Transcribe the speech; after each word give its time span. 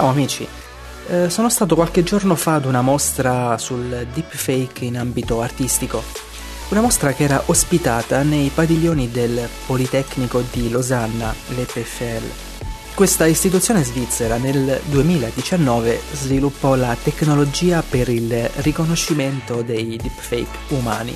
Ciao 0.00 0.08
amici, 0.08 0.48
eh, 1.08 1.28
sono 1.28 1.50
stato 1.50 1.74
qualche 1.74 2.02
giorno 2.02 2.34
fa 2.34 2.54
ad 2.54 2.64
una 2.64 2.80
mostra 2.80 3.58
sul 3.58 4.06
deepfake 4.14 4.86
in 4.86 4.96
ambito 4.96 5.42
artistico. 5.42 6.02
Una 6.70 6.80
mostra 6.80 7.12
che 7.12 7.24
era 7.24 7.42
ospitata 7.44 8.22
nei 8.22 8.48
padiglioni 8.48 9.10
del 9.10 9.46
Politecnico 9.66 10.42
di 10.50 10.70
Losanna, 10.70 11.34
l'EPFL. 11.48 12.22
Questa 12.94 13.26
istituzione 13.26 13.84
svizzera 13.84 14.38
nel 14.38 14.80
2019 14.86 16.00
sviluppò 16.12 16.76
la 16.76 16.96
tecnologia 16.96 17.82
per 17.86 18.08
il 18.08 18.48
riconoscimento 18.62 19.60
dei 19.60 19.98
deepfake 19.98 20.58
umani 20.68 21.14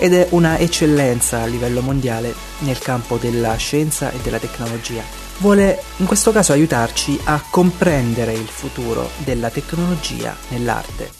ed 0.00 0.14
è 0.14 0.28
una 0.30 0.58
eccellenza 0.58 1.42
a 1.42 1.46
livello 1.46 1.82
mondiale 1.82 2.34
nel 2.60 2.78
campo 2.78 3.18
della 3.18 3.54
scienza 3.56 4.10
e 4.10 4.16
della 4.22 4.38
tecnologia. 4.38 5.02
Vuole 5.36 5.78
in 5.98 6.06
questo 6.06 6.32
caso 6.32 6.52
aiutarci 6.52 7.20
a 7.24 7.42
comprendere 7.50 8.32
il 8.32 8.48
futuro 8.48 9.10
della 9.18 9.50
tecnologia 9.50 10.34
nell'arte. 10.48 11.10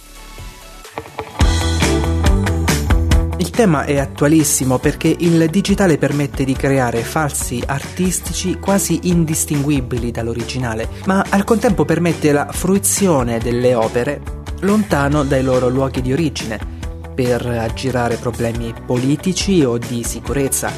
Il 3.37 3.51
tema 3.51 3.85
è 3.85 3.99
attualissimo 3.99 4.79
perché 4.79 5.15
il 5.19 5.51
digitale 5.51 5.99
permette 5.99 6.45
di 6.45 6.55
creare 6.55 7.03
falsi 7.03 7.63
artistici 7.67 8.59
quasi 8.59 9.01
indistinguibili 9.05 10.11
dall'originale, 10.11 10.89
ma 11.05 11.25
al 11.29 11.45
contempo 11.45 11.85
permette 11.85 12.33
la 12.33 12.49
fruizione 12.51 13.39
delle 13.39 13.75
opere 13.75 14.23
lontano 14.61 15.23
dai 15.25 15.43
loro 15.43 15.69
luoghi 15.69 16.01
di 16.01 16.13
origine, 16.13 16.79
per 17.23 17.45
aggirare 17.45 18.17
problemi 18.17 18.73
politici 18.87 19.63
o 19.63 19.77
di 19.77 20.03
sicurezza. 20.03 20.73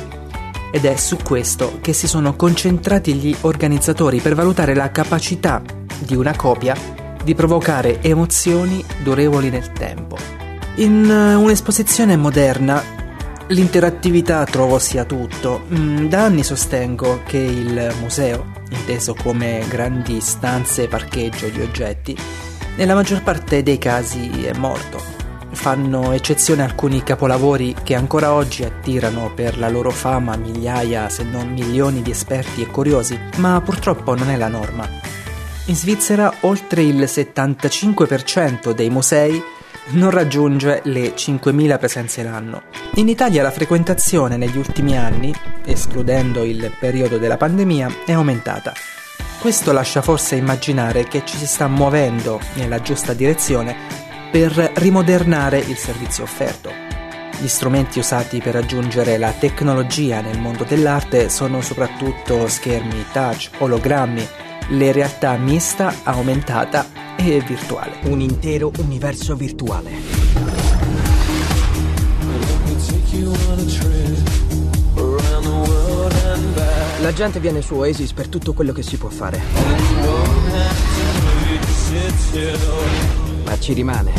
Ed 0.73 0.84
è 0.84 0.96
su 0.96 1.16
questo 1.23 1.78
che 1.80 1.92
si 1.92 2.09
sono 2.09 2.34
concentrati 2.34 3.15
gli 3.15 3.32
organizzatori 3.42 4.18
per 4.18 4.34
valutare 4.34 4.74
la 4.74 4.91
capacità 4.91 5.62
di 6.01 6.16
una 6.16 6.34
copia 6.34 6.74
di 7.23 7.37
provocare 7.37 8.02
emozioni 8.02 8.85
durevoli 9.04 9.51
nel 9.51 9.70
tempo. 9.70 10.16
In 10.76 11.04
un'esposizione 11.04 12.16
moderna 12.16 12.82
l'interattività 13.46 14.43
trovo 14.43 14.80
sia 14.80 15.04
tutto. 15.04 15.66
Mm, 15.73 16.09
da 16.09 16.24
anni 16.24 16.43
sostengo 16.43 17.23
che 17.24 17.38
il 17.38 17.95
museo, 18.01 18.46
inteso 18.68 19.15
come 19.15 19.65
grandi 19.68 20.20
stanze 20.20 20.88
parcheggio 20.88 21.46
di 21.51 21.60
oggetti, 21.60 22.16
nella 22.79 22.95
maggior 22.95 23.23
parte 23.23 23.63
dei 23.63 23.79
casi 23.79 24.43
è 24.45 24.57
morto 24.57 25.12
fanno 25.63 26.10
eccezione 26.10 26.65
alcuni 26.65 27.05
capolavori 27.05 27.77
che 27.85 27.95
ancora 27.95 28.32
oggi 28.32 28.65
attirano 28.65 29.30
per 29.32 29.57
la 29.59 29.69
loro 29.69 29.91
fama 29.91 30.35
migliaia 30.35 31.09
se 31.09 31.23
non 31.23 31.52
milioni 31.52 32.02
di 32.02 32.10
esperti 32.10 32.63
e 32.63 32.66
curiosi, 32.66 33.16
ma 33.37 33.60
purtroppo 33.65 34.16
non 34.16 34.29
è 34.29 34.37
la 34.37 34.49
norma. 34.49 34.88
In 35.66 35.77
Svizzera 35.77 36.35
oltre 36.41 36.82
il 36.82 37.04
75% 37.04 38.73
dei 38.73 38.91
musei 38.91 39.41
non 39.91 40.10
raggiunge 40.10 40.80
le 40.87 41.15
5.000 41.15 41.79
presenze 41.79 42.24
l'anno. 42.24 42.63
In 42.95 43.09
Italia 43.09 43.45
la 43.45 43.52
frequentazione 43.52 44.37
negli 44.37 44.59
ultimi 44.59 44.99
anni, 44.99 45.32
escludendo 45.65 46.43
il 46.43 46.73
periodo 46.76 47.19
della 47.19 47.37
pandemia, 47.37 47.99
è 48.04 48.10
aumentata. 48.10 48.73
Questo 49.41 49.71
lascia 49.71 50.02
forse 50.02 50.35
immaginare 50.35 51.04
che 51.04 51.23
ci 51.24 51.37
si 51.37 51.47
sta 51.47 51.69
muovendo 51.69 52.41
nella 52.54 52.80
giusta 52.80 53.13
direzione 53.13 54.01
per 54.33 54.73
rimodernare 54.77 55.59
il 55.59 55.77
servizio 55.77 56.25
offerto. 56.25 56.71
Gli 57.38 57.49
strumenti 57.49 57.99
usati 57.99 58.41
per 58.41 58.55
raggiungere 58.55 59.19
la 59.19 59.30
tecnologia 59.33 60.23
nel 60.23 60.38
mondo 60.41 60.65
dell'arte 60.65 61.29
sono 61.29 61.61
soprattutto 61.61 62.49
schermi 62.49 63.05
touch, 63.13 63.51
ologrammi, 63.59 64.27
le 64.71 64.91
realtà 64.91 65.37
mista, 65.37 65.97
aumentata 66.05 67.15
e 67.16 67.41
virtuale. 67.41 67.99
Un 68.05 68.22
intero 68.22 68.72
universo 68.78 69.37
virtuale. 69.37 69.91
La 77.03 77.12
gente 77.12 77.38
viene 77.38 77.60
su 77.60 77.75
Oasis 77.75 78.12
per 78.15 78.28
tutto 78.28 78.54
quello 78.54 78.72
che 78.72 78.82
si 78.82 78.97
può 78.97 79.10
fare 79.10 79.41
ma 83.52 83.58
ci 83.58 83.74
rimane 83.74 84.12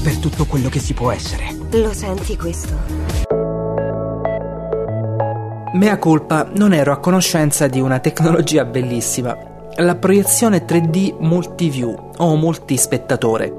per 0.00 0.16
tutto 0.18 0.44
quello 0.46 0.68
che 0.68 0.78
si 0.78 0.94
può 0.94 1.10
essere. 1.10 1.56
Lo 1.72 1.92
senti 1.92 2.36
questo? 2.36 2.72
Mea 5.72 5.98
culpa, 5.98 6.48
non 6.54 6.72
ero 6.72 6.92
a 6.92 6.98
conoscenza 7.00 7.66
di 7.66 7.80
una 7.80 7.98
tecnologia 7.98 8.64
bellissima, 8.64 9.36
la 9.76 9.96
proiezione 9.96 10.64
3D 10.64 11.16
multiview 11.18 12.10
o 12.16 12.36
multispettatore. 12.36 13.52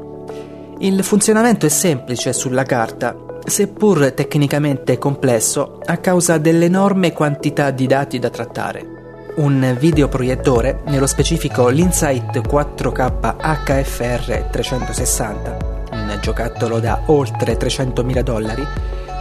Il 0.77 1.03
funzionamento 1.03 1.65
è 1.65 1.69
semplice 1.69 2.31
sulla 2.31 2.63
carta, 2.63 3.17
seppur 3.45 4.13
tecnicamente 4.13 4.97
complesso 4.97 5.79
a 5.83 5.97
causa 5.97 6.37
dell'enorme 6.37 7.11
quantità 7.11 7.69
di 7.71 7.85
dati 7.85 8.17
da 8.17 8.29
trattare 8.29 8.94
un 9.35 9.75
videoproiettore, 9.77 10.81
nello 10.85 11.07
specifico 11.07 11.67
l'Insight 11.67 12.37
4K 12.47 13.35
HFR 13.65 14.49
360, 14.49 15.57
un 15.91 16.17
giocattolo 16.21 16.79
da 16.79 17.01
oltre 17.07 17.57
300.000 17.57 18.19
dollari, 18.21 18.65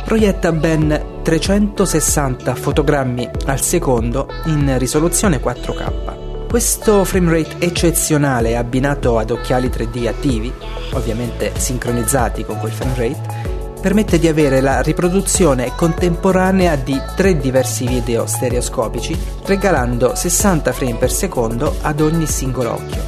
proietta 0.04 0.52
ben 0.52 1.20
360 1.22 2.54
fotogrammi 2.54 3.28
al 3.47 3.60
secondo 3.60 4.28
in 4.47 4.78
risoluzione 4.78 5.41
4K. 5.41 6.46
Questo 6.48 7.02
framerate 7.02 7.56
eccezionale 7.58 8.56
abbinato 8.56 9.19
ad 9.19 9.31
occhiali 9.31 9.69
3D 9.69 10.06
attivi, 10.06 10.52
ovviamente 10.92 11.52
sincronizzati 11.56 12.44
con 12.44 12.58
quel 12.58 12.70
framerate, 12.70 13.53
permette 13.84 14.18
di 14.18 14.28
avere 14.28 14.62
la 14.62 14.80
riproduzione 14.80 15.74
contemporanea 15.76 16.74
di 16.74 16.98
tre 17.14 17.36
diversi 17.36 17.86
video 17.86 18.24
stereoscopici, 18.24 19.14
regalando 19.44 20.14
60 20.14 20.72
frame 20.72 20.94
per 20.94 21.12
secondo 21.12 21.76
ad 21.82 22.00
ogni 22.00 22.24
singolo 22.24 22.72
occhio. 22.72 23.02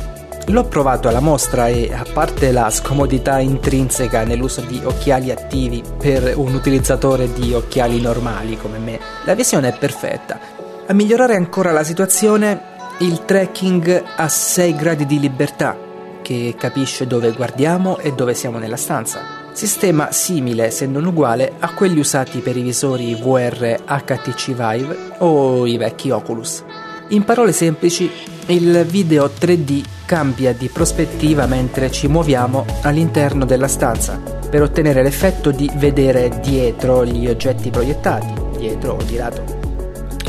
L'ho 0.49 0.65
provato 0.65 1.09
alla 1.09 1.21
mostra 1.21 1.69
e, 1.69 1.91
a 1.91 2.05
parte 2.13 2.53
la 2.53 2.69
scomodità 2.69 3.39
intrinseca 3.39 4.25
nell'uso 4.25 4.61
di 4.61 4.79
occhiali 4.85 5.31
attivi 5.31 5.83
per 5.97 6.35
un 6.37 6.53
utilizzatore 6.53 7.33
di 7.33 7.55
occhiali 7.55 7.99
normali 7.99 8.59
come 8.59 8.77
me, 8.77 9.01
la 9.25 9.35
visione 9.35 9.69
è 9.71 9.79
perfetta. 9.79 10.39
A 10.87 10.93
migliorare 10.93 11.37
ancora 11.37 11.73
la 11.73 11.85
situazione, 11.85 12.61
il 12.99 13.25
tracking 13.25 14.05
a 14.15 14.29
6 14.29 14.77
gradi 14.77 15.07
di 15.07 15.21
libertà, 15.21 15.75
che 16.21 16.55
capisce 16.59 17.07
dove 17.07 17.33
guardiamo 17.33 17.97
e 17.97 18.13
dove 18.13 18.35
siamo 18.35 18.59
nella 18.59 18.77
stanza 18.77 19.36
sistema 19.57 20.13
simile 20.13 20.71
se 20.71 20.87
non 20.87 21.07
uguale 21.07 21.53
a 21.59 21.73
quelli 21.73 21.99
usati 21.99 22.41
per 22.41 22.59
i 22.59 22.63
visori 22.63 23.15
VR 23.15 23.81
HTC 23.87 24.49
Vive 24.49 24.97
o 25.19 25.67
i 25.67 25.79
vecchi 25.79 26.11
Oculus. 26.11 26.63
In 27.09 27.25
parole 27.25 27.53
semplici, 27.53 28.11
il 28.49 28.85
video 28.85 29.25
3D 29.27 29.83
cambia 30.05 30.53
di 30.53 30.69
prospettiva 30.69 31.47
mentre 31.47 31.91
ci 31.91 32.07
muoviamo 32.07 32.67
all'interno 32.83 33.47
della 33.47 33.67
stanza 33.67 34.21
per 34.51 34.61
ottenere 34.61 35.03
l'effetto 35.03 35.51
di 35.51 35.71
vedere 35.77 36.39
dietro 36.43 37.07
gli 37.07 37.27
oggetti 37.27 37.71
proiettati, 37.71 38.59
dietro 38.59 38.93
o 38.93 39.03
di 39.05 39.17
lato. 39.17 39.43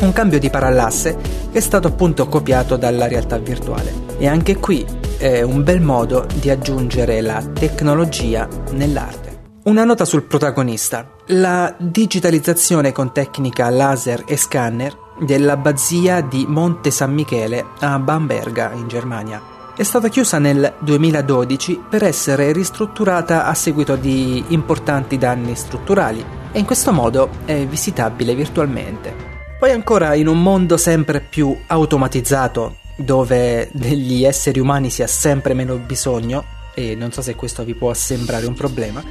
Un 0.00 0.12
cambio 0.12 0.38
di 0.38 0.48
parallasse 0.48 1.16
che 1.52 1.58
è 1.58 1.60
stato 1.60 1.86
appunto 1.86 2.28
copiato 2.28 2.76
dalla 2.76 3.06
realtà 3.06 3.36
virtuale. 3.36 3.92
E 4.16 4.26
anche 4.26 4.56
qui 4.56 4.97
è 5.18 5.42
un 5.42 5.64
bel 5.64 5.80
modo 5.80 6.28
di 6.34 6.48
aggiungere 6.48 7.20
la 7.20 7.42
tecnologia 7.42 8.48
nell'arte. 8.70 9.56
Una 9.64 9.82
nota 9.82 10.04
sul 10.04 10.22
protagonista. 10.22 11.10
La 11.26 11.74
digitalizzazione 11.76 12.92
con 12.92 13.12
tecnica 13.12 13.68
laser 13.68 14.22
e 14.28 14.36
scanner 14.36 14.96
dell'abbazia 15.20 16.20
di 16.20 16.46
Monte 16.46 16.92
San 16.92 17.12
Michele 17.12 17.66
a 17.80 17.98
Bamberga, 17.98 18.70
in 18.74 18.86
Germania. 18.86 19.42
È 19.76 19.82
stata 19.82 20.06
chiusa 20.06 20.38
nel 20.38 20.74
2012 20.78 21.82
per 21.88 22.04
essere 22.04 22.52
ristrutturata 22.52 23.44
a 23.44 23.54
seguito 23.54 23.96
di 23.96 24.44
importanti 24.48 25.18
danni 25.18 25.56
strutturali 25.56 26.24
e 26.52 26.58
in 26.60 26.64
questo 26.64 26.92
modo 26.92 27.28
è 27.44 27.66
visitabile 27.66 28.36
virtualmente. 28.36 29.12
Poi 29.58 29.72
ancora 29.72 30.14
in 30.14 30.28
un 30.28 30.40
mondo 30.40 30.76
sempre 30.76 31.20
più 31.20 31.56
automatizzato 31.66 32.86
dove 32.98 33.68
degli 33.72 34.24
esseri 34.24 34.58
umani 34.58 34.90
si 34.90 35.02
ha 35.02 35.06
sempre 35.06 35.54
meno 35.54 35.76
bisogno, 35.76 36.44
e 36.74 36.96
non 36.96 37.12
so 37.12 37.22
se 37.22 37.36
questo 37.36 37.62
vi 37.62 37.74
può 37.74 37.94
sembrare 37.94 38.46
un 38.46 38.54
problema, 38.54 39.02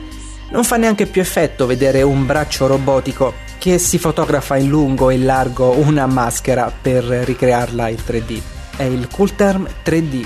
non 0.49 0.63
fa 0.63 0.77
neanche 0.77 1.05
più 1.05 1.21
effetto 1.21 1.65
vedere 1.65 2.01
un 2.01 2.25
braccio 2.25 2.67
robotico 2.67 3.33
che 3.57 3.77
si 3.77 3.97
fotografa 3.97 4.57
in 4.57 4.67
lungo 4.67 5.09
e 5.09 5.15
in 5.15 5.25
largo 5.25 5.71
una 5.71 6.05
maschera 6.05 6.71
per 6.81 7.03
ricrearla 7.03 7.89
in 7.89 7.97
3D. 7.97 8.41
È 8.75 8.83
il 8.83 9.07
Cool 9.09 9.35
Term 9.35 9.67
3D. 9.83 10.25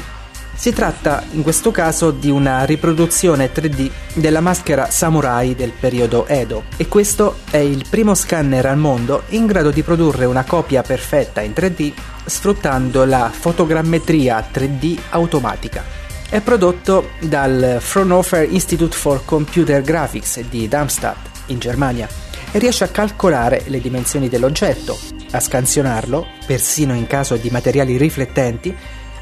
Si 0.53 0.73
tratta 0.73 1.23
in 1.31 1.41
questo 1.41 1.71
caso 1.71 2.11
di 2.11 2.29
una 2.29 2.65
riproduzione 2.65 3.51
3D 3.51 3.89
della 4.13 4.41
maschera 4.41 4.91
samurai 4.91 5.55
del 5.55 5.71
periodo 5.71 6.27
Edo 6.27 6.65
e 6.77 6.87
questo 6.87 7.37
è 7.49 7.57
il 7.57 7.85
primo 7.89 8.13
scanner 8.13 8.67
al 8.67 8.77
mondo 8.77 9.23
in 9.29 9.47
grado 9.47 9.71
di 9.71 9.81
produrre 9.81 10.25
una 10.25 10.43
copia 10.43 10.83
perfetta 10.83 11.41
in 11.41 11.53
3D 11.55 11.93
sfruttando 12.31 13.03
la 13.03 13.29
fotogrammetria 13.29 14.47
3D 14.53 14.97
automatica. 15.09 15.83
È 16.29 16.39
prodotto 16.39 17.09
dal 17.19 17.77
Fraunhofer 17.81 18.49
Institute 18.49 18.95
for 18.95 19.25
Computer 19.25 19.81
Graphics 19.81 20.39
di 20.47 20.65
Darmstadt, 20.69 21.29
in 21.47 21.59
Germania, 21.59 22.07
e 22.53 22.57
riesce 22.57 22.85
a 22.85 22.87
calcolare 22.87 23.63
le 23.65 23.81
dimensioni 23.81 24.29
dell'oggetto, 24.29 24.97
a 25.31 25.41
scansionarlo, 25.41 26.25
persino 26.45 26.95
in 26.95 27.05
caso 27.05 27.35
di 27.35 27.49
materiali 27.49 27.97
riflettenti, 27.97 28.73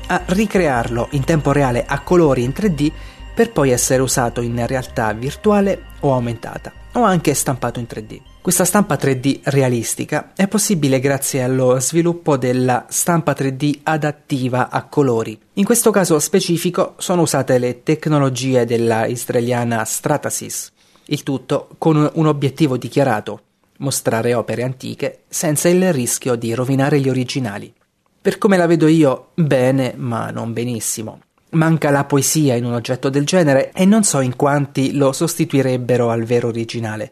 a 0.06 0.21
ricrearlo 0.27 1.07
in 1.11 1.23
tempo 1.23 1.51
reale 1.51 1.85
a 1.88 2.01
colori 2.01 2.44
in 2.44 2.53
3D 2.56 2.91
per 3.39 3.53
poi 3.53 3.71
essere 3.71 4.01
usato 4.01 4.41
in 4.41 4.68
realtà 4.68 5.13
virtuale 5.13 5.83
o 6.01 6.12
aumentata, 6.12 6.74
o 6.95 7.03
anche 7.03 7.33
stampato 7.33 7.80
in 7.80 7.86
3D. 7.89 8.19
Questa 8.41 8.65
stampa 8.65 8.95
3D 8.95 9.39
realistica 9.44 10.33
è 10.36 10.50
possibile 10.50 11.00
grazie 11.00 11.41
allo 11.41 11.80
sviluppo 11.80 12.36
della 12.36 12.88
stampa 12.89 13.31
3D 13.31 13.80
adattiva 13.83 14.69
a 14.69 14.83
colori. 14.83 15.39
In 15.53 15.63
questo 15.63 15.89
caso 15.89 16.19
specifico 16.19 16.95
sono 16.97 17.21
usate 17.21 17.57
le 17.59 17.81
tecnologie 17.81 18.65
della 18.65 19.06
israeliana 19.06 19.85
Stratasys, 19.85 20.74
il 21.06 21.24
tutto 21.24 21.69
con 21.77 22.12
un 22.13 22.25
obiettivo 22.25 22.75
dichiarato, 22.75 23.42
mostrare 23.77 24.33
opere 24.33 24.63
antiche 24.63 25.21
senza 25.30 25.69
il 25.69 25.94
rischio 25.94 26.35
di 26.35 26.53
rovinare 26.53 27.00
gli 27.00 27.07
originali. 27.07 27.74
Per 28.21 28.38
come 28.38 28.57
la 28.57 28.68
vedo 28.68 28.88
io, 28.88 29.30
bene, 29.33 29.94
ma 29.95 30.30
non 30.30 30.51
benissimo. 30.51 31.21
Manca 31.51 31.90
la 31.90 32.06
poesia 32.06 32.56
in 32.56 32.66
un 32.66 32.74
oggetto 32.74 33.10
del 33.10 33.25
genere 33.25 33.72
e 33.72 33.86
non 33.86 34.04
so 34.04 34.19
in 34.19 34.36
quanti 34.36 34.94
lo 34.94 35.12
sostituirebbero 35.12 36.10
al 36.10 36.24
vero 36.24 36.48
originale. 36.48 37.12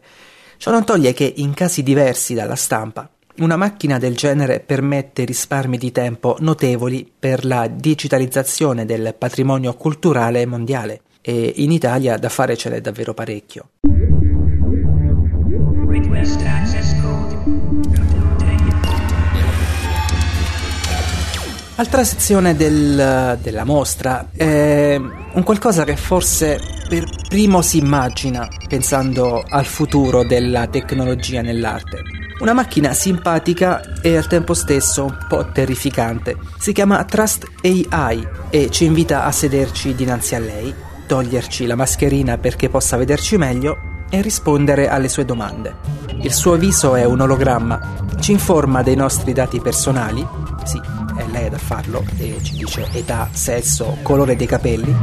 Ciò 0.58 0.70
non 0.70 0.84
toglie 0.84 1.12
che, 1.12 1.32
in 1.36 1.54
casi 1.54 1.82
diversi 1.82 2.34
dalla 2.34 2.54
stampa, 2.54 3.08
una 3.38 3.56
macchina 3.56 3.98
del 3.98 4.16
genere 4.16 4.60
permette 4.60 5.24
risparmi 5.24 5.78
di 5.78 5.92
tempo 5.92 6.36
notevoli 6.40 7.10
per 7.18 7.44
la 7.44 7.68
digitalizzazione 7.68 8.84
del 8.84 9.14
patrimonio 9.16 9.74
culturale 9.74 10.44
mondiale 10.46 11.02
e 11.20 11.52
in 11.56 11.70
Italia 11.70 12.16
da 12.16 12.28
fare 12.28 12.56
ce 12.56 12.70
n'è 12.70 12.80
davvero 12.80 13.14
parecchio. 13.14 13.68
Altra 21.78 22.02
sezione 22.02 22.56
del, 22.56 23.38
della 23.40 23.62
mostra 23.62 24.30
è 24.32 24.96
un 24.96 25.42
qualcosa 25.44 25.84
che 25.84 25.94
forse 25.94 26.58
per 26.88 27.08
primo 27.28 27.62
si 27.62 27.78
immagina 27.78 28.48
pensando 28.66 29.44
al 29.48 29.64
futuro 29.64 30.24
della 30.24 30.66
tecnologia 30.66 31.40
nell'arte. 31.40 32.02
Una 32.40 32.52
macchina 32.52 32.94
simpatica 32.94 34.00
e 34.02 34.16
al 34.16 34.26
tempo 34.26 34.54
stesso 34.54 35.04
un 35.04 35.16
po' 35.28 35.52
terrificante. 35.52 36.36
Si 36.58 36.72
chiama 36.72 37.04
Trust 37.04 37.46
AI 37.62 38.26
e 38.50 38.70
ci 38.70 38.84
invita 38.84 39.22
a 39.22 39.30
sederci 39.30 39.94
dinanzi 39.94 40.34
a 40.34 40.40
lei, 40.40 40.74
toglierci 41.06 41.64
la 41.64 41.76
mascherina 41.76 42.38
perché 42.38 42.68
possa 42.68 42.96
vederci 42.96 43.36
meglio 43.36 43.76
e 44.10 44.20
rispondere 44.20 44.88
alle 44.88 45.08
sue 45.08 45.24
domande. 45.24 45.76
Il 46.22 46.32
suo 46.32 46.56
viso 46.56 46.96
è 46.96 47.04
un 47.04 47.20
ologramma, 47.20 48.04
ci 48.18 48.32
informa 48.32 48.82
dei 48.82 48.96
nostri 48.96 49.32
dati 49.32 49.60
personali, 49.60 50.26
sì, 50.64 50.80
è 51.48 51.58
ad 51.58 51.58
farlo 51.58 52.04
e 52.18 52.36
ci 52.42 52.54
dice 52.54 52.86
età, 52.92 53.28
sesso, 53.32 53.98
colore 54.02 54.36
dei 54.36 54.46
capelli 54.46 54.94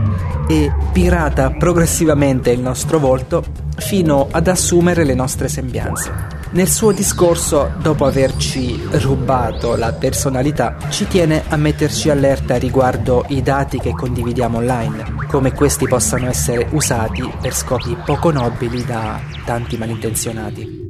e 0.48 0.72
pirata 0.92 1.52
progressivamente 1.52 2.52
il 2.52 2.60
nostro 2.60 3.00
volto 3.00 3.44
fino 3.78 4.28
ad 4.32 4.48
assumere 4.48 5.04
le 5.04 5.14
nostre 5.14 5.48
sembianze. 5.48 6.34
Nel 6.52 6.70
suo 6.70 6.94
discorso, 6.94 7.74
dopo 7.82 8.06
averci 8.06 8.80
rubato 8.92 9.76
la 9.76 9.92
personalità, 9.92 10.78
ci 10.90 11.06
tiene 11.08 11.44
a 11.50 11.58
metterci 11.58 12.10
allerta 12.10 12.56
riguardo 12.56 13.26
i 13.30 13.42
dati 13.42 13.78
che 13.80 13.92
condividiamo 13.92 14.60
online, 14.60 15.26
come 15.28 15.52
questi 15.52 15.86
possano 15.86 16.28
essere 16.28 16.68
usati 16.72 17.30
per 17.42 17.54
scopi 17.54 17.98
poco 18.06 18.32
nobili 18.32 18.86
da 18.86 19.20
tanti 19.44 19.76
malintenzionati. 19.78 20.84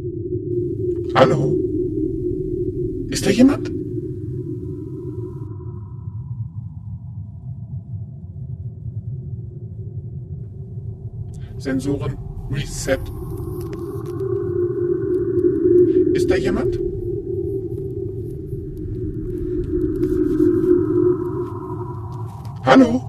Hallo? 1.13 1.53
Ist 3.09 3.25
da 3.25 3.31
jemand? 3.31 3.74
Sensoren 11.65 12.15
Reset. 12.51 12.99
Ist 16.13 16.29
da 16.29 16.35
jemand? 16.35 16.79
Hallo? 22.65 23.01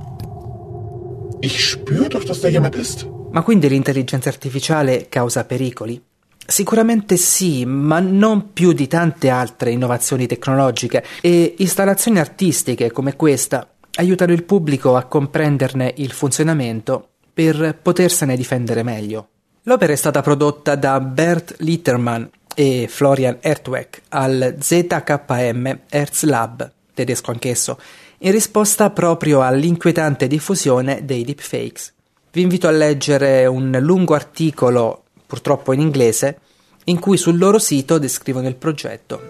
Ich 1.42 1.62
spüre 1.62 2.08
doch, 2.08 2.24
dass 2.24 2.40
da 2.40 2.48
jemand 2.48 2.76
ist. 2.76 3.06
Ma 3.32 3.42
quindi 3.42 3.68
l'intelligenza 3.68 4.30
artificiale 4.30 5.08
causa 5.10 5.44
pericoli? 5.44 6.00
Sicuramente 6.46 7.18
sì, 7.18 7.66
ma 7.66 8.00
non 8.00 8.54
più 8.54 8.72
di 8.72 8.86
tante 8.86 9.28
altre 9.28 9.70
innovazioni 9.70 10.26
tecnologiche 10.26 11.04
e 11.20 11.56
installazioni 11.58 12.18
artistiche 12.18 12.90
come 12.90 13.16
questa 13.16 13.68
aiutano 13.96 14.32
il 14.32 14.44
pubblico 14.44 14.96
a 14.96 15.04
comprenderne 15.04 15.92
il 15.98 16.12
funzionamento 16.12 17.15
per 17.36 17.76
potersene 17.82 18.34
difendere 18.34 18.82
meglio. 18.82 19.28
L'opera 19.64 19.92
è 19.92 19.96
stata 19.96 20.22
prodotta 20.22 20.74
da 20.74 20.98
Bert 21.00 21.56
Littermann 21.58 22.24
e 22.54 22.86
Florian 22.88 23.36
Ertweg 23.42 24.00
al 24.08 24.56
ZKM 24.58 25.80
Hertz 25.86 26.22
Lab, 26.22 26.72
tedesco 26.94 27.32
anch'esso, 27.32 27.78
in 28.20 28.30
risposta 28.30 28.88
proprio 28.88 29.42
all'inquietante 29.42 30.28
diffusione 30.28 31.04
dei 31.04 31.24
deepfakes. 31.24 31.92
Vi 32.32 32.40
invito 32.40 32.68
a 32.68 32.70
leggere 32.70 33.44
un 33.44 33.76
lungo 33.82 34.14
articolo, 34.14 35.02
purtroppo 35.26 35.74
in 35.74 35.80
inglese, 35.80 36.38
in 36.84 36.98
cui 36.98 37.18
sul 37.18 37.36
loro 37.36 37.58
sito 37.58 37.98
descrivono 37.98 38.48
il 38.48 38.56
progetto. 38.56 39.20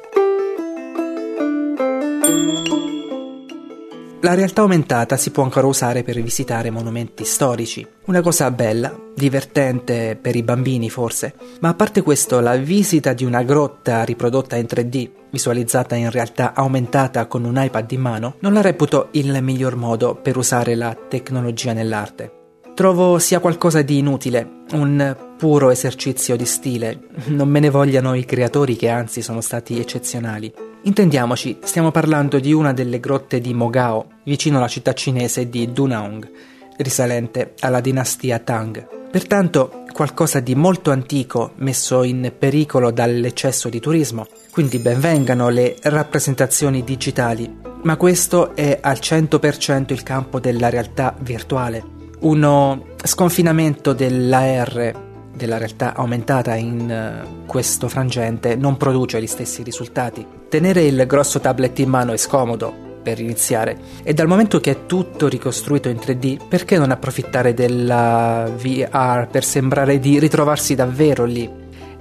La 4.26 4.34
realtà 4.34 4.62
aumentata 4.62 5.16
si 5.16 5.30
può 5.30 5.44
ancora 5.44 5.68
usare 5.68 6.02
per 6.02 6.20
visitare 6.20 6.70
monumenti 6.70 7.24
storici. 7.24 7.86
Una 8.06 8.22
cosa 8.22 8.50
bella, 8.50 8.92
divertente 9.14 10.18
per 10.20 10.34
i 10.34 10.42
bambini 10.42 10.90
forse, 10.90 11.32
ma 11.60 11.68
a 11.68 11.74
parte 11.74 12.02
questo 12.02 12.40
la 12.40 12.56
visita 12.56 13.12
di 13.12 13.24
una 13.24 13.44
grotta 13.44 14.02
riprodotta 14.02 14.56
in 14.56 14.66
3D, 14.68 15.10
visualizzata 15.30 15.94
in 15.94 16.10
realtà 16.10 16.54
aumentata 16.54 17.26
con 17.26 17.44
un 17.44 17.54
iPad 17.56 17.92
in 17.92 18.00
mano, 18.00 18.34
non 18.40 18.52
la 18.52 18.62
reputo 18.62 19.10
il 19.12 19.40
miglior 19.44 19.76
modo 19.76 20.16
per 20.16 20.36
usare 20.36 20.74
la 20.74 20.96
tecnologia 21.08 21.72
nell'arte. 21.72 22.32
Trovo 22.74 23.20
sia 23.20 23.38
qualcosa 23.38 23.82
di 23.82 23.98
inutile, 23.98 24.64
un 24.72 25.16
puro 25.38 25.70
esercizio 25.70 26.34
di 26.34 26.46
stile. 26.46 26.98
Non 27.26 27.48
me 27.48 27.60
ne 27.60 27.70
vogliano 27.70 28.14
i 28.14 28.24
creatori 28.24 28.74
che 28.74 28.88
anzi 28.88 29.22
sono 29.22 29.40
stati 29.40 29.78
eccezionali. 29.78 30.52
Intendiamoci, 30.82 31.58
stiamo 31.62 31.90
parlando 31.90 32.38
di 32.38 32.52
una 32.52 32.72
delle 32.72 33.00
grotte 33.00 33.40
di 33.40 33.52
Mogao, 33.52 34.06
vicino 34.24 34.58
alla 34.58 34.68
città 34.68 34.92
cinese 34.92 35.48
di 35.48 35.72
Dunhuang, 35.72 36.30
risalente 36.78 37.54
alla 37.60 37.80
dinastia 37.80 38.38
Tang. 38.38 38.86
Pertanto 39.10 39.84
qualcosa 39.92 40.40
di 40.40 40.54
molto 40.54 40.90
antico 40.90 41.52
messo 41.56 42.02
in 42.02 42.32
pericolo 42.38 42.90
dall'eccesso 42.90 43.68
di 43.68 43.80
turismo, 43.80 44.26
quindi 44.52 44.78
benvengano 44.78 45.48
le 45.48 45.76
rappresentazioni 45.82 46.84
digitali, 46.84 47.52
ma 47.82 47.96
questo 47.96 48.54
è 48.54 48.78
al 48.80 48.98
100% 49.00 49.92
il 49.92 50.02
campo 50.02 50.38
della 50.38 50.68
realtà 50.68 51.16
virtuale. 51.18 51.82
Uno 52.20 52.88
sconfinamento 53.02 53.92
dell'AR, 53.92 55.05
della 55.36 55.58
realtà 55.58 55.94
aumentata 55.94 56.54
in 56.54 57.24
uh, 57.24 57.46
questo 57.46 57.88
frangente, 57.88 58.56
non 58.56 58.76
produce 58.76 59.20
gli 59.20 59.26
stessi 59.26 59.62
risultati. 59.62 60.26
Tenere 60.48 60.84
il 60.84 61.04
grosso 61.06 61.38
tablet 61.38 61.78
in 61.78 61.90
mano 61.90 62.12
è 62.12 62.16
scomodo 62.16 62.84
per 63.02 63.20
iniziare 63.20 63.78
e 64.02 64.14
dal 64.14 64.26
momento 64.26 64.58
che 64.58 64.70
è 64.72 64.86
tutto 64.86 65.28
ricostruito 65.28 65.88
in 65.88 65.96
3D, 65.96 66.48
perché 66.48 66.78
non 66.78 66.90
approfittare 66.90 67.54
della 67.54 68.50
VR 68.52 69.28
per 69.30 69.44
sembrare 69.44 70.00
di 70.00 70.18
ritrovarsi 70.18 70.74
davvero 70.74 71.24
lì 71.24 71.48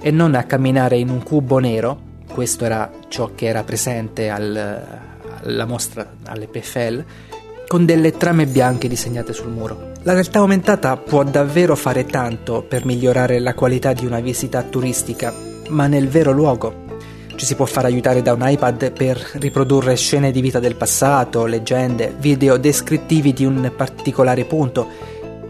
e 0.00 0.10
non 0.10 0.34
a 0.34 0.44
camminare 0.44 0.96
in 0.96 1.10
un 1.10 1.22
cubo 1.22 1.58
nero? 1.58 2.00
Questo 2.32 2.64
era 2.64 2.90
ciò 3.08 3.30
che 3.34 3.46
era 3.46 3.62
presente 3.62 4.30
al, 4.30 4.84
alla 5.42 5.64
mostra 5.64 6.14
all'EPFL 6.24 7.04
con 7.68 7.84
delle 7.84 8.16
trame 8.16 8.46
bianche 8.46 8.88
disegnate 8.88 9.32
sul 9.32 9.50
muro. 9.50 9.94
La 10.06 10.12
realtà 10.12 10.38
aumentata 10.38 10.96
può 10.96 11.24
davvero 11.24 11.74
fare 11.74 12.06
tanto 12.06 12.62
per 12.62 12.84
migliorare 12.84 13.40
la 13.40 13.54
qualità 13.54 13.92
di 13.92 14.06
una 14.06 14.20
visita 14.20 14.62
turistica, 14.62 15.34
ma 15.70 15.88
nel 15.88 16.08
vero 16.08 16.30
luogo. 16.30 16.84
Ci 17.34 17.44
si 17.44 17.56
può 17.56 17.64
far 17.64 17.86
aiutare 17.86 18.22
da 18.22 18.32
un 18.32 18.48
iPad 18.48 18.92
per 18.92 19.18
riprodurre 19.40 19.96
scene 19.96 20.30
di 20.30 20.40
vita 20.40 20.60
del 20.60 20.76
passato, 20.76 21.46
leggende, 21.46 22.14
video 22.20 22.56
descrittivi 22.56 23.32
di 23.32 23.44
un 23.44 23.72
particolare 23.76 24.44
punto, 24.44 24.88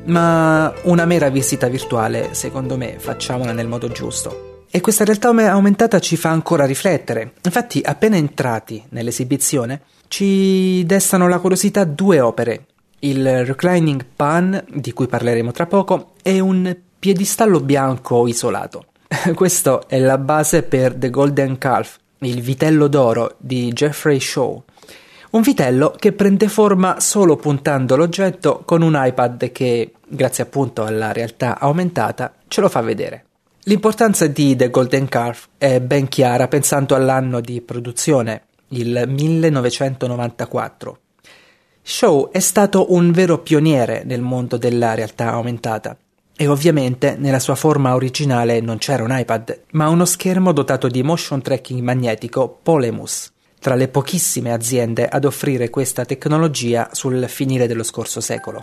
ma 0.04 0.72
una 0.84 1.04
mera 1.04 1.28
visita 1.28 1.68
virtuale, 1.68 2.30
secondo 2.32 2.78
me, 2.78 2.94
facciamola 2.98 3.52
nel 3.52 3.68
modo 3.68 3.88
giusto. 3.88 4.64
e 4.70 4.80
questa 4.80 5.04
realtà 5.04 5.28
aumentata 5.28 6.00
ci 6.00 6.16
fa 6.16 6.30
ancora 6.30 6.64
riflettere. 6.64 7.34
Infatti, 7.44 7.82
appena 7.84 8.16
entrati 8.16 8.82
nell'esibizione, 8.88 9.82
ci 10.08 10.82
destano 10.86 11.28
la 11.28 11.40
curiosità 11.40 11.84
due 11.84 12.20
opere, 12.20 12.66
il 13.00 13.44
Reclining 13.44 14.04
Pan, 14.16 14.64
di 14.68 14.92
cui 14.92 15.06
parleremo 15.06 15.52
tra 15.52 15.66
poco, 15.66 16.12
e 16.22 16.40
un 16.40 16.76
piedistallo 16.98 17.60
bianco 17.60 18.26
isolato. 18.26 18.86
Questo 19.34 19.88
è 19.88 19.98
la 19.98 20.18
base 20.18 20.62
per 20.62 20.94
The 20.94 21.10
Golden 21.10 21.58
Calf, 21.58 21.98
il 22.20 22.40
vitello 22.40 22.88
d'oro 22.88 23.34
di 23.38 23.72
Jeffrey 23.72 24.18
Shaw. 24.18 24.62
Un 25.30 25.42
vitello 25.42 25.94
che 25.98 26.12
prende 26.12 26.48
forma 26.48 26.98
solo 27.00 27.36
puntando 27.36 27.96
l'oggetto 27.96 28.62
con 28.64 28.82
un 28.82 28.94
iPad 28.96 29.52
che, 29.52 29.92
grazie 30.06 30.44
appunto 30.44 30.84
alla 30.84 31.12
realtà 31.12 31.58
aumentata, 31.58 32.34
ce 32.48 32.60
lo 32.60 32.68
fa 32.68 32.80
vedere. 32.80 33.24
L'importanza 33.64 34.26
di 34.28 34.54
The 34.56 34.70
Golden 34.70 35.08
Calf 35.08 35.48
è 35.58 35.80
ben 35.80 36.08
chiara 36.08 36.46
pensando 36.48 36.94
all'anno 36.94 37.40
di 37.40 37.60
produzione, 37.60 38.44
il 38.68 39.04
1994. 39.06 40.98
Shaw 41.88 42.30
è 42.32 42.40
stato 42.40 42.92
un 42.92 43.12
vero 43.12 43.38
pioniere 43.38 44.02
nel 44.04 44.20
mondo 44.20 44.56
della 44.56 44.94
realtà 44.94 45.30
aumentata. 45.30 45.96
E 46.36 46.48
ovviamente 46.48 47.14
nella 47.16 47.38
sua 47.38 47.54
forma 47.54 47.94
originale 47.94 48.60
non 48.60 48.78
c'era 48.78 49.04
un 49.04 49.16
iPad, 49.16 49.60
ma 49.70 49.88
uno 49.88 50.04
schermo 50.04 50.50
dotato 50.50 50.88
di 50.88 51.04
motion 51.04 51.40
tracking 51.40 51.80
magnetico 51.80 52.58
Polemus, 52.60 53.32
tra 53.60 53.76
le 53.76 53.86
pochissime 53.86 54.52
aziende 54.52 55.06
ad 55.06 55.24
offrire 55.24 55.70
questa 55.70 56.04
tecnologia 56.04 56.88
sul 56.90 57.28
finire 57.28 57.68
dello 57.68 57.84
scorso 57.84 58.20
secolo. 58.20 58.62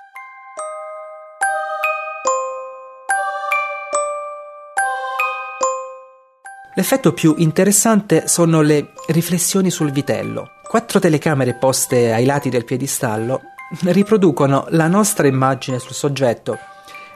L'effetto 6.76 7.14
più 7.14 7.36
interessante 7.38 8.28
sono 8.28 8.60
le 8.60 8.90
riflessioni 9.08 9.70
sul 9.72 9.92
vitello, 9.92 10.50
Quattro 10.68 11.00
telecamere 11.00 11.54
poste 11.54 12.12
ai 12.14 12.26
lati 12.26 12.50
del 12.50 12.66
piedistallo 12.66 13.42
riproducono 13.84 14.66
la 14.70 14.88
nostra 14.88 15.28
immagine 15.28 15.78
sul 15.78 15.94
soggetto, 15.94 16.58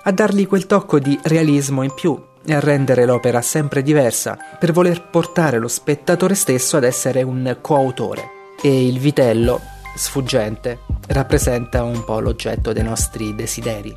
a 0.04 0.12
dargli 0.12 0.48
quel 0.48 0.68
tocco 0.68 1.00
di 1.00 1.18
realismo 1.24 1.82
in 1.82 1.94
più 1.94 2.22
e 2.46 2.54
a 2.54 2.60
rendere 2.60 3.06
l'opera 3.06 3.42
sempre 3.42 3.82
diversa, 3.82 4.38
per 4.60 4.72
voler 4.72 5.10
portare 5.10 5.58
lo 5.58 5.68
spettatore 5.68 6.36
stesso 6.36 6.77
ad 6.77 6.84
essere 6.84 7.24
un 7.24 7.58
coautore. 7.62 8.30
E 8.62 8.88
il 8.88 9.00
vitello, 9.00 9.60
sfuggente, 9.96 10.80
rappresenta 11.08 11.84
un 11.84 12.04
po' 12.04 12.20
l'oggetto 12.20 12.74
dei 12.74 12.84
nostri 12.84 13.34
desideri. 13.36 13.96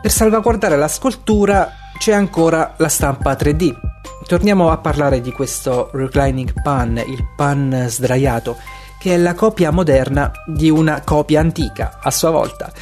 Per 0.00 0.10
salvaguardare 0.10 0.76
la 0.76 0.88
scultura 0.88 1.70
c'è 1.98 2.12
ancora 2.12 2.74
la 2.78 2.88
stampa 2.88 3.32
3D. 3.32 3.85
Torniamo 4.26 4.70
a 4.70 4.78
parlare 4.78 5.20
di 5.20 5.30
questo 5.30 5.88
reclining 5.92 6.60
pan, 6.60 6.96
il 6.96 7.24
pan 7.36 7.86
sdraiato, 7.88 8.56
che 8.98 9.14
è 9.14 9.16
la 9.16 9.34
copia 9.34 9.70
moderna 9.70 10.32
di 10.44 10.68
una 10.68 11.02
copia 11.02 11.38
antica, 11.38 12.00
a 12.02 12.10
sua 12.10 12.30
volta. 12.30 12.72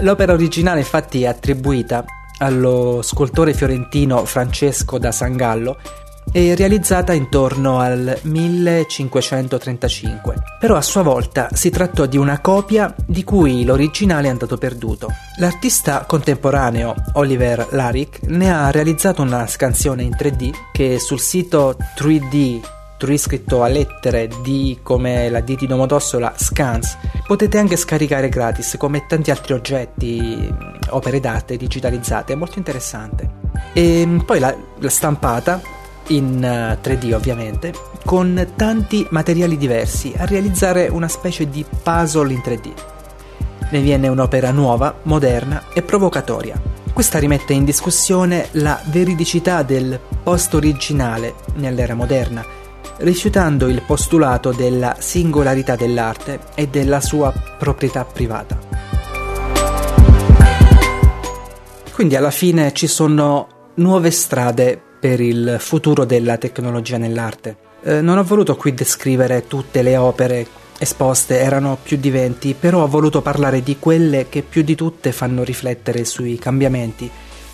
L'opera 0.00 0.32
originale 0.32 0.78
infatti 0.80 1.24
è 1.24 1.26
attribuita 1.26 2.02
allo 2.38 3.00
scultore 3.02 3.52
fiorentino 3.52 4.24
Francesco 4.24 4.98
da 4.98 5.12
Sangallo 5.12 5.76
e 6.36 6.54
realizzata 6.54 7.14
intorno 7.14 7.78
al 7.78 8.18
1535. 8.20 10.34
Però 10.60 10.76
a 10.76 10.82
sua 10.82 11.00
volta 11.00 11.48
si 11.54 11.70
trattò 11.70 12.04
di 12.04 12.18
una 12.18 12.42
copia 12.42 12.94
di 13.06 13.24
cui 13.24 13.64
l'originale 13.64 14.26
è 14.26 14.30
andato 14.30 14.58
perduto. 14.58 15.08
L'artista 15.38 16.04
contemporaneo 16.06 16.94
Oliver 17.14 17.68
Laric 17.70 18.24
ne 18.24 18.52
ha 18.52 18.70
realizzato 18.70 19.22
una 19.22 19.46
scansione 19.46 20.02
in 20.02 20.10
3D 20.10 20.50
che 20.72 20.98
sul 20.98 21.20
sito 21.20 21.74
3D 21.98 22.60
scritto 23.16 23.62
a 23.62 23.68
lettere 23.68 24.28
D 24.42 24.82
come 24.82 25.30
la 25.30 25.40
D 25.40 25.56
di 25.56 25.66
Domodossola 25.66 26.34
Scans 26.36 26.98
potete 27.26 27.56
anche 27.56 27.76
scaricare 27.76 28.28
gratis 28.28 28.76
come 28.78 29.06
tanti 29.06 29.30
altri 29.30 29.54
oggetti 29.54 30.54
opere 30.88 31.20
d'arte 31.20 31.56
digitalizzate 31.56 32.32
è 32.32 32.36
molto 32.36 32.58
interessante 32.58 33.44
e 33.72 34.22
poi 34.24 34.38
la, 34.38 34.54
la 34.78 34.88
stampata 34.88 35.60
in 36.08 36.40
3D 36.82 37.08
eh, 37.08 37.14
ovviamente 37.14 37.72
con 38.04 38.52
tanti 38.56 39.06
materiali 39.10 39.56
diversi 39.56 40.12
a 40.16 40.24
realizzare 40.26 40.88
una 40.88 41.08
specie 41.08 41.48
di 41.48 41.64
puzzle 41.82 42.32
in 42.32 42.40
3D 42.44 42.72
ne 43.68 43.80
viene 43.80 44.08
un'opera 44.08 44.50
nuova, 44.52 45.00
moderna 45.02 45.64
e 45.72 45.82
provocatoria 45.82 46.60
questa 46.92 47.18
rimette 47.18 47.52
in 47.52 47.64
discussione 47.64 48.48
la 48.52 48.80
veridicità 48.86 49.62
del 49.62 50.00
post 50.22 50.54
originale 50.54 51.34
nell'era 51.54 51.94
moderna 51.94 52.64
rifiutando 52.98 53.68
il 53.68 53.82
postulato 53.82 54.52
della 54.52 54.96
singolarità 54.98 55.76
dell'arte 55.76 56.40
e 56.54 56.68
della 56.68 57.00
sua 57.00 57.32
proprietà 57.58 58.04
privata. 58.04 58.58
Quindi 61.92 62.16
alla 62.16 62.30
fine 62.30 62.72
ci 62.72 62.86
sono 62.86 63.72
nuove 63.74 64.10
strade 64.10 64.82
per 64.98 65.20
il 65.20 65.56
futuro 65.58 66.04
della 66.04 66.36
tecnologia 66.36 66.98
nell'arte. 66.98 67.56
Eh, 67.82 68.00
non 68.00 68.18
ho 68.18 68.24
voluto 68.24 68.56
qui 68.56 68.74
descrivere 68.74 69.46
tutte 69.46 69.82
le 69.82 69.96
opere 69.96 70.46
esposte, 70.78 71.38
erano 71.38 71.78
più 71.82 71.96
di 71.96 72.10
20, 72.10 72.56
però 72.58 72.82
ho 72.82 72.88
voluto 72.88 73.22
parlare 73.22 73.62
di 73.62 73.76
quelle 73.78 74.28
che 74.28 74.42
più 74.42 74.62
di 74.62 74.74
tutte 74.74 75.12
fanno 75.12 75.42
riflettere 75.42 76.04
sui 76.04 76.38
cambiamenti 76.38 77.10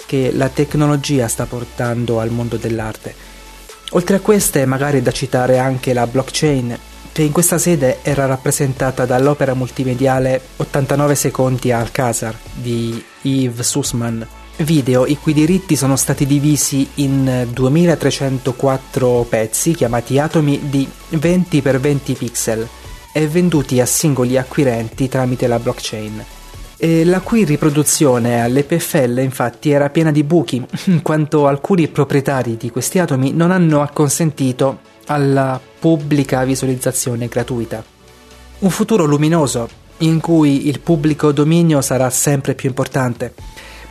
che 0.06 0.30
la 0.34 0.48
tecnologia 0.48 1.28
sta 1.28 1.46
portando 1.46 2.18
al 2.20 2.30
mondo 2.30 2.56
dell'arte 2.56 3.30
Oltre 3.94 4.16
a 4.16 4.20
queste, 4.20 4.64
magari 4.64 4.98
è 4.98 5.02
da 5.02 5.10
citare 5.10 5.58
anche 5.58 5.92
la 5.92 6.06
blockchain, 6.06 6.78
che 7.12 7.22
in 7.22 7.30
questa 7.30 7.58
sede 7.58 7.98
era 8.00 8.24
rappresentata 8.24 9.04
dall'opera 9.04 9.52
multimediale 9.52 10.40
89 10.56 11.14
secondi 11.14 11.70
al 11.70 11.82
Alcazar 11.82 12.34
di 12.54 13.04
Yves 13.22 13.68
Sussman, 13.68 14.26
video 14.58 15.06
i 15.06 15.16
cui 15.16 15.32
diritti 15.32 15.76
sono 15.76 15.96
stati 15.96 16.26
divisi 16.26 16.88
in 16.96 17.48
2304 17.50 19.26
pezzi 19.28 19.72
chiamati 19.72 20.18
atomi 20.18 20.68
di 20.68 20.88
20 21.08 21.60
x 21.60 21.78
20 21.78 22.12
pixel 22.14 22.68
e 23.12 23.26
venduti 23.26 23.80
a 23.80 23.86
singoli 23.86 24.36
acquirenti 24.36 25.08
tramite 25.08 25.46
la 25.46 25.58
blockchain. 25.58 26.24
E 26.76 27.04
la 27.04 27.20
cui 27.20 27.44
riproduzione 27.44 28.42
all'EPFL 28.42 29.18
infatti 29.18 29.70
era 29.70 29.90
piena 29.90 30.10
di 30.10 30.24
buchi, 30.24 30.64
in 30.86 31.02
quanto 31.02 31.46
alcuni 31.46 31.88
proprietari 31.88 32.56
di 32.56 32.70
questi 32.70 32.98
atomi 32.98 33.32
non 33.32 33.50
hanno 33.52 33.82
acconsentito 33.82 34.80
alla 35.06 35.60
pubblica 35.78 36.44
visualizzazione 36.44 37.28
gratuita. 37.28 37.84
Un 38.60 38.70
futuro 38.70 39.04
luminoso, 39.04 39.68
in 39.98 40.20
cui 40.20 40.68
il 40.68 40.80
pubblico 40.80 41.30
dominio 41.30 41.80
sarà 41.82 42.10
sempre 42.10 42.54
più 42.54 42.68
importante, 42.68 43.34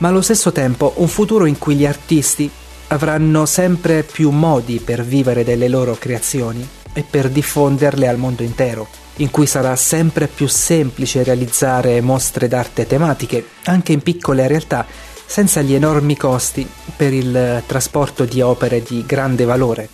ma 0.02 0.10
allo 0.10 0.22
stesso 0.22 0.52
tempo 0.52 0.94
un 0.98 1.08
futuro 1.08 1.46
in 1.46 1.58
cui 1.58 1.76
gli 1.76 1.86
artisti 1.86 2.50
avranno 2.88 3.46
sempre 3.46 4.04
più 4.04 4.32
modi 4.32 4.80
per 4.80 5.04
vivere 5.04 5.44
delle 5.44 5.68
loro 5.68 5.96
creazioni 5.98 6.68
e 6.94 7.06
per 7.08 7.30
diffonderle 7.30 8.08
al 8.08 8.18
mondo 8.18 8.44
intero 8.44 8.88
in 9.18 9.30
cui 9.30 9.46
sarà 9.46 9.76
sempre 9.76 10.28
più 10.28 10.48
semplice 10.48 11.24
realizzare 11.24 12.02
mostre 12.02 12.48
d'arte 12.48 12.88
tematiche, 12.88 13.46
anche 13.66 13.92
in 13.92 14.02
piccole 14.02 14.48
realtà, 14.48 14.86
senza 15.26 15.62
gli 15.62 15.76
enormi 15.76 16.18
costi 16.18 16.68
per 16.96 17.14
il 17.14 17.62
trasporto 17.68 18.26
di 18.26 18.42
opere 18.42 18.82
di 18.82 19.04
grande 19.06 19.46
valore, 19.46 19.90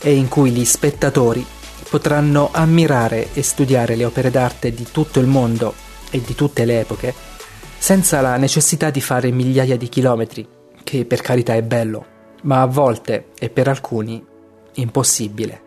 e 0.00 0.14
in 0.14 0.28
cui 0.28 0.50
gli 0.50 0.64
spettatori 0.64 1.44
potranno 1.88 2.50
ammirare 2.52 3.28
e 3.32 3.42
studiare 3.42 3.96
le 3.96 4.04
opere 4.04 4.30
d'arte 4.30 4.74
di 4.74 4.86
tutto 4.90 5.18
il 5.18 5.26
mondo 5.26 5.72
e 6.10 6.20
di 6.20 6.34
tutte 6.34 6.66
le 6.66 6.80
epoche, 6.80 7.14
senza 7.82 8.20
la 8.20 8.36
necessità 8.36 8.90
di 8.90 9.00
fare 9.00 9.32
migliaia 9.32 9.76
di 9.76 9.88
chilometri, 9.88 10.46
che 10.84 11.04
per 11.04 11.20
carità 11.20 11.54
è 11.54 11.64
bello, 11.64 12.06
ma 12.42 12.60
a 12.60 12.66
volte 12.66 13.30
e 13.36 13.50
per 13.50 13.66
alcuni 13.66 14.24
impossibile. 14.74 15.61